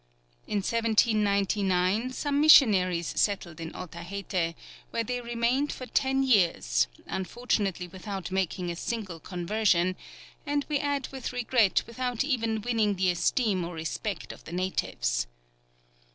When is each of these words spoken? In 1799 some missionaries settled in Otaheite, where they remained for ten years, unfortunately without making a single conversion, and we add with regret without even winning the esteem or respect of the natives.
In 0.47 0.63
1799 0.63 2.09
some 2.13 2.41
missionaries 2.41 3.13
settled 3.21 3.59
in 3.59 3.71
Otaheite, 3.75 4.55
where 4.89 5.03
they 5.03 5.21
remained 5.21 5.71
for 5.71 5.85
ten 5.85 6.23
years, 6.23 6.87
unfortunately 7.05 7.87
without 7.87 8.31
making 8.31 8.71
a 8.71 8.75
single 8.75 9.19
conversion, 9.19 9.95
and 10.43 10.65
we 10.67 10.79
add 10.79 11.07
with 11.11 11.31
regret 11.31 11.83
without 11.85 12.23
even 12.23 12.61
winning 12.61 12.95
the 12.95 13.11
esteem 13.11 13.63
or 13.63 13.75
respect 13.75 14.31
of 14.31 14.43
the 14.45 14.51
natives. 14.53 15.27